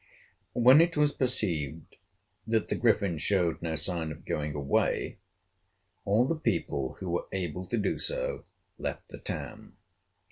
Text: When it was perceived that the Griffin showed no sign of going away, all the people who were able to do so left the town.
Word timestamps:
When 0.53 0.81
it 0.81 0.97
was 0.97 1.11
perceived 1.11 1.97
that 2.47 2.69
the 2.69 2.75
Griffin 2.75 3.19
showed 3.19 3.61
no 3.61 3.75
sign 3.75 4.11
of 4.11 4.25
going 4.25 4.55
away, 4.55 5.19
all 6.05 6.25
the 6.25 6.33
people 6.35 6.93
who 6.93 7.11
were 7.11 7.27
able 7.31 7.67
to 7.67 7.77
do 7.77 7.99
so 7.99 8.45
left 8.79 9.09
the 9.09 9.19
town. 9.19 9.77